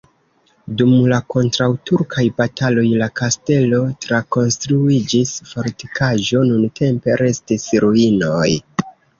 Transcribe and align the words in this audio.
Dum 0.77 0.93
la 1.09 1.17
kontraŭturkaj 1.33 2.23
bataloj 2.41 2.85
la 3.03 3.09
kastelo 3.21 3.83
trakonstruiĝis 4.07 5.35
fortikaĵo, 5.53 6.43
nuntempe 6.51 7.21
restis 7.25 7.71
ruinoj. 7.87 8.51